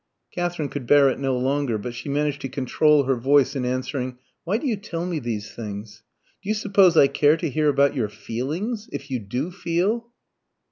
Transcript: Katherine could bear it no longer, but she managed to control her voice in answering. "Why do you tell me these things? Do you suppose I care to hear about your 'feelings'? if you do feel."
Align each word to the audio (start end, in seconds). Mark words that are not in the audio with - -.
Katherine 0.33 0.69
could 0.69 0.87
bear 0.87 1.09
it 1.09 1.19
no 1.19 1.37
longer, 1.37 1.77
but 1.77 1.93
she 1.93 2.09
managed 2.09 2.41
to 2.41 2.49
control 2.49 3.03
her 3.03 3.15
voice 3.15 3.55
in 3.55 3.63
answering. 3.65 4.17
"Why 4.45 4.57
do 4.57 4.65
you 4.65 4.75
tell 4.75 5.05
me 5.05 5.19
these 5.19 5.51
things? 5.53 6.01
Do 6.41 6.49
you 6.49 6.55
suppose 6.55 6.97
I 6.97 7.05
care 7.05 7.37
to 7.37 7.49
hear 7.51 7.69
about 7.69 7.93
your 7.93 8.09
'feelings'? 8.09 8.89
if 8.91 9.11
you 9.11 9.19
do 9.19 9.51
feel." 9.51 10.07